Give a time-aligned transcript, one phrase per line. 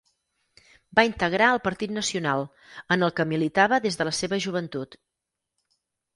[0.99, 2.41] Va integrar el Partit Nacional,
[2.97, 5.01] en el que militava des de la seva joventut.